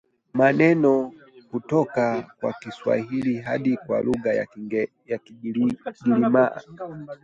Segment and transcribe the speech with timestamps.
[0.33, 1.11] maneno
[1.51, 4.33] kutoka kwa Kiswahili hadi kwa lugha
[5.09, 6.61] ya Kigiriama